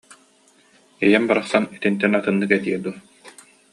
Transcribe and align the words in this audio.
«Ийэм 1.05 1.23
барахсан 1.29 1.63
итинтэн 1.75 2.17
атыннык 2.17 2.51
этиэ 2.57 2.77
дуо 2.83 2.93